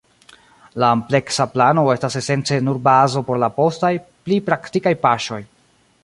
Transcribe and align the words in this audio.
La 0.83 0.87
ampleksa 0.93 1.45
plano 1.57 1.83
estas 1.95 2.17
esence 2.21 2.57
nur 2.69 2.79
bazo 2.87 3.23
por 3.27 3.41
la 3.43 3.51
postaj, 3.59 3.93
pli 4.29 4.39
praktikaj 4.49 4.95
paŝoj. 5.05 5.43